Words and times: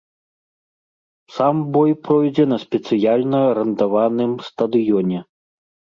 Сам 1.35 1.55
бой 1.75 1.91
пройдзе 2.09 2.45
на 2.53 2.57
спецыяльна 2.65 3.39
арандаваным 3.51 4.31
стадыёне. 4.47 5.19